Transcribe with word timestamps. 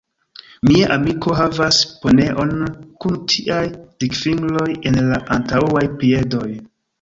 Mia 0.67 0.85
amiko 0.93 1.35
havas 1.39 1.81
poneon 2.05 2.53
kun 3.05 3.19
tiaj 3.35 3.61
dikfingroj 4.05 4.67
en 4.93 4.99
la 5.11 5.21
antaŭaj 5.37 5.85
piedoj. 6.03 6.49